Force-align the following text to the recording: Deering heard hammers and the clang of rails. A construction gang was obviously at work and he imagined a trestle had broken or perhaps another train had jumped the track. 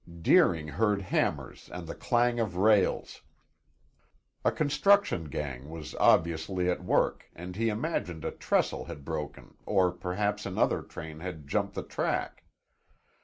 Deering 0.23 0.67
heard 0.67 0.99
hammers 1.03 1.69
and 1.71 1.85
the 1.85 1.93
clang 1.93 2.39
of 2.39 2.55
rails. 2.55 3.21
A 4.43 4.51
construction 4.51 5.25
gang 5.25 5.69
was 5.69 5.93
obviously 5.93 6.71
at 6.71 6.83
work 6.83 7.29
and 7.35 7.55
he 7.55 7.69
imagined 7.69 8.25
a 8.25 8.31
trestle 8.31 8.85
had 8.85 9.05
broken 9.05 9.53
or 9.63 9.91
perhaps 9.91 10.43
another 10.47 10.81
train 10.81 11.19
had 11.19 11.47
jumped 11.47 11.75
the 11.75 11.83
track. 11.83 12.43